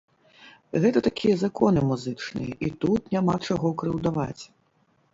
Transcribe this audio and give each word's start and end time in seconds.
Гэта 0.85 0.99
такія 1.07 1.35
законы 1.43 1.85
музычныя, 1.91 2.51
і 2.69 2.73
тут 2.85 3.01
няма 3.19 3.39
чаго 3.47 3.75
крыўдаваць. 3.83 4.43